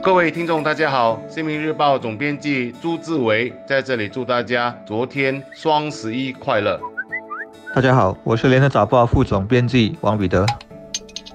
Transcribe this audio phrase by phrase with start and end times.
[0.00, 6.80] 各位听众，大家好，新民日报总编辑朱志伟在这里祝大家昨天双十一快乐。
[7.74, 10.46] 大家好，我是联合早报副总编辑王彼得。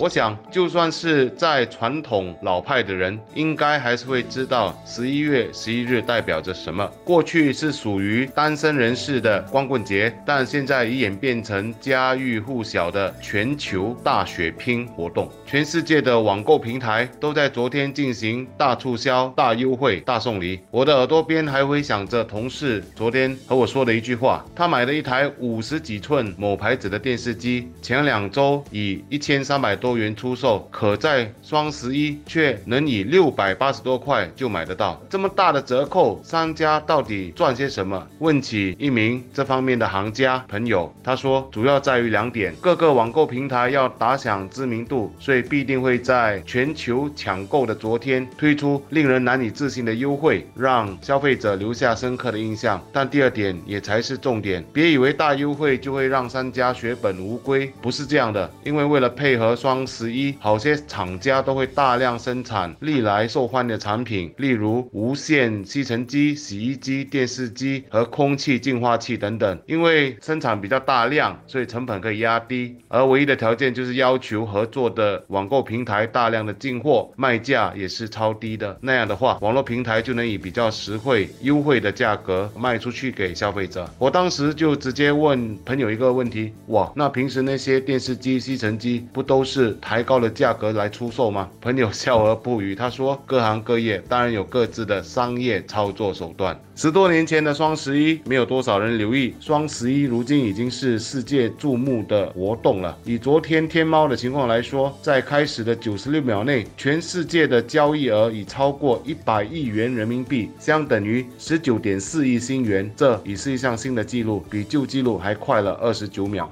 [0.00, 6.84] 我想，就算是在传统老派的人，应该还是会知道十一月十一日代表着什么。
[7.04, 15.30] 过去是属于单身人士的光棍节，但现在已演变成家喻户晓的全球大血拼活动。
[15.46, 20.58] 全世界的网购平台都在昨天进行大促销、大优惠、大送礼。
[20.72, 29.78] 我的耳朵边还回响着同事昨天和我说的一句话：他买了一台五十几寸某牌子的电视机，前两周以一千三百。
[29.84, 38.02] 多元出售，可在双十一却能以六百八十多块就买得到，这么大的折扣，商家到底赚些什么？
[38.20, 52.82] 问起一名这方面的行家朋友，他说主要在于两点：各个网购平台要打响知名度，所以必定会在全球抢购的昨天推出令人难以置信的优惠，让消费者留下深刻的印象。
[52.90, 59.73] 但第二点也才是重点，别以为大优惠就会让商家血本无归，不是这样的，因为为了配合双。
[59.74, 69.58] 双十一，好些厂家都会大量生产历来受欢迎的产品，例如无线吸尘机、洗衣机、电视机和空气净化器等等。
[69.66, 78.78] 因为生产比较大量，所以成本可以压低，而唯一的条件就是要求合作的网购平台大量的进货，卖价也是超低的。
[78.80, 83.92] 那样的话，网络平台就能以比较实惠、优惠的价格卖出去给消费者。
[83.98, 89.63] 我当时就直接问朋友一个问题：哇，那平时那些电视机、吸尘机不都是？
[89.80, 91.48] 抬高了价格来出售吗？
[91.60, 92.74] 朋友笑而不语。
[92.74, 96.58] 他说：“各行各业当然有各自的商业操作手段。
[96.76, 99.34] 十多年前的双十一，没有多少人留意。
[99.38, 102.96] 双十一如今已经是世界注目的活动了。
[103.04, 112.90] 以昨天天猫的情况来说，在开始的九十六秒内，全世界的交易额已超过一百亿元人民币，相等于十九点四亿新元。
[112.96, 116.50] 这已是一项新的记录，比旧记录还快了二十九秒。”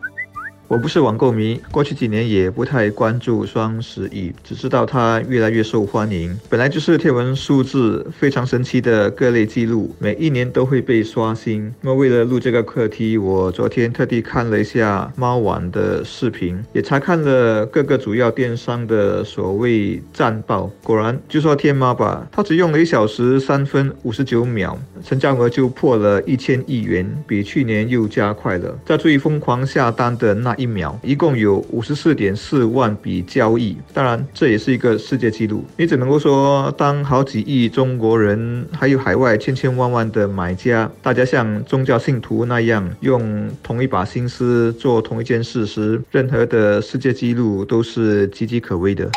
[0.73, 6.35] 我不是网购迷，过去几年也不太关注双十一，只知道它越来越受欢迎。
[6.49, 11.71] 本来就是天文数字非常神奇的各类记录，每一年都会被刷新。
[11.83, 20.71] 那么为了录这个课题，我昨天特地看了一下猫网的视频，也查看了各个主要电商的所谓战报。
[20.83, 28.75] 果然，就说天猫吧，它只用了一小时三分五十九秒，成交额就破了一千亿元，比去年又加快了。
[28.87, 30.57] 在最疯狂下单的那。
[30.62, 35.65] 一一秒一共有五十四点四万笔交易，当然这也是一个世界纪录。
[35.77, 49.11] 你只能够说，当好几亿中国人，还有海外千千万万的买家，大家像宗教信徒那样用同一把心思做同一件事时，任何的世界纪录都是岌岌可危的。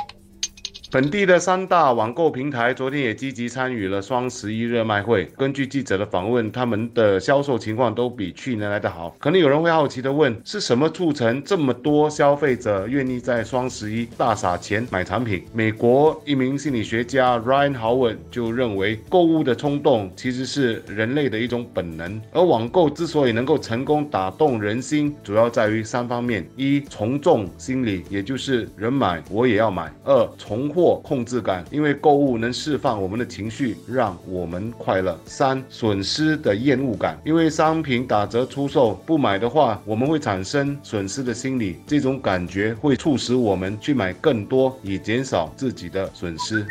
[0.96, 5.26] 本地的三大网购平台昨天也积极参与了双十一热卖会。
[5.36, 9.14] 根据记者的访问，他们的销售情况都比去年来的好。
[9.20, 15.44] 可能有人会好奇的问，是什么促成这么多消费者愿意在双十一大撒钱买产品？
[15.52, 30.85] 美国一名心理学家 Ryan Howard 就认为，购物的冲动其实是人类的一种本能，而网购之所以能够成功打动人心，主要在于三方面：一、从众心理，也就是人买我也要买；二、从货。
[30.86, 35.20] 或控制感，因为购物能释放我们的情绪，让我们快乐。
[35.26, 46.64] 三、损失的厌恶感，因为商品打折出售，不买的话，我们会产生损失的心理，这种感觉会促使我们去买更多，以减少自己的损失。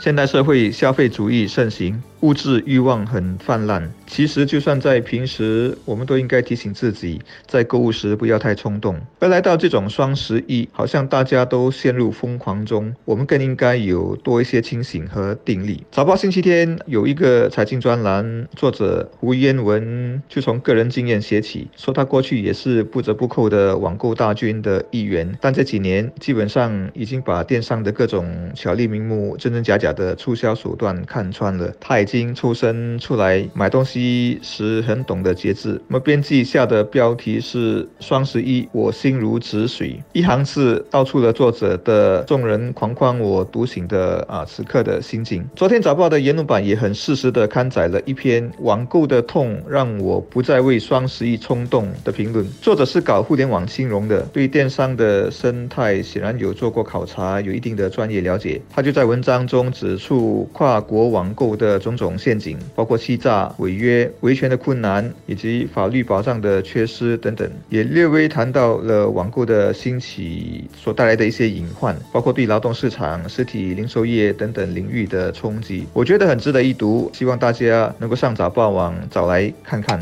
[0.00, 2.02] 现代社会消费主义盛行。
[2.22, 8.96] 物质欲望很泛滥，其实就算在平时，我们都应该提醒自己，在购物时不要太冲动。
[9.18, 15.84] 而来到这种双十一，好像大家都陷入疯狂中，我们更应该有多一些清醒和定力。
[15.90, 31.74] 早报星期天有一个财经专栏，作者胡彦文就从个人经验写起，说他过去也是不折不扣的网购大军的一员，但这几年基本上已经把电商的各种巧立名目、真真假假的促销手段看穿了。
[31.80, 35.80] 他已经出生出来买东西时很懂得节制。
[35.88, 45.42] 那么编辑下的标题是“双十一，我心如止水”，一行字道出了作者的众人狂欢我独醒的啊此刻的心情。
[45.56, 52.46] 昨天早报的言论版也很适时的刊载了一篇“网购的痛让我不再为双十一冲动”的评论。
[52.60, 58.60] 作者是搞互联网金融的，对电商的生态显然有做过考察，有一定的专业了解。
[58.68, 62.01] 他就在文章中指出跨国网购的种种。
[62.02, 75.86] 种陷阱，包括欺诈、违约、维权的困难，以及法律保障的缺失等等，也略微谈到了网购的兴起所带来的一些隐患，包括对劳动市场、实体零售业等等领域的冲击。
[75.92, 80.00] 我觉得很值得一读，希望大家能够上早报网找来看看。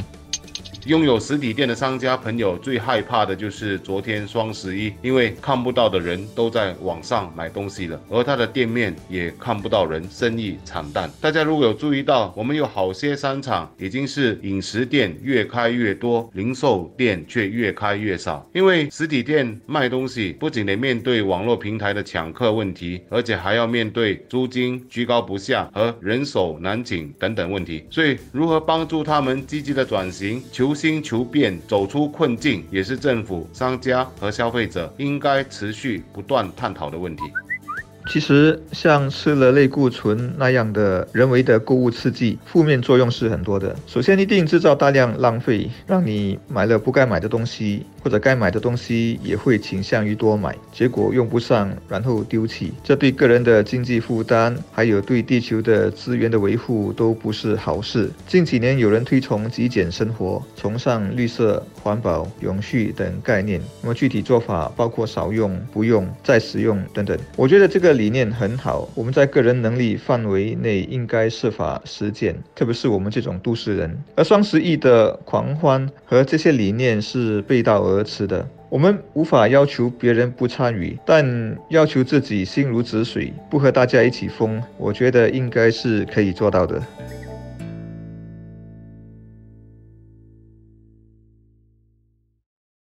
[0.90, 11.08] 拥有实体店的商家朋友最害怕的就是昨天双十一，因为看不到的人都在网上买东西了，而他的店面也看不到人，生意惨淡。
[11.20, 18.44] 大家如果有注意到，我们有好些商场已经是饮食店越开越多，零售店却越开越少。
[18.52, 27.84] 因为实体店卖东西不仅得面对网络平台的抢客问题，而且还要面对租金居高不下和人手难请等等问题。
[27.90, 30.70] 所以，如何帮助他们积极的转型求？
[30.70, 37.22] 求新求变，走出困境，也是政府、商家和消费者应该持续不断探讨的问题。
[38.10, 43.76] 其实，像吃了类固醇那样的人为的购物刺激，负面作用是很多的。
[43.86, 52.72] 首先，一定制造大量浪费，让你买了不该买的东西，或者该买的东西也会倾向于多买，结果用不上，然后丢弃。
[52.82, 58.10] 这对个人的经济负担，还有对地球的资源的维护都不是好事。
[58.26, 63.62] 近几年，有人推崇极简生活，崇尚绿色、环保、永续等概念。
[63.80, 67.16] 那么，具体做法包括少用、不用、再使用等等。
[67.36, 67.99] 我觉得这个。
[68.00, 73.94] 理念很好，我们在个人能力范围内应该设法实践，特别是我们这种都市人。
[74.16, 78.48] 而双十一的狂欢和这些理念是背道而驰的。
[78.70, 86.80] 我们无法要求别人不参与，但要求自己心如止水，不和大家一起疯，我觉得应该是可以做到的。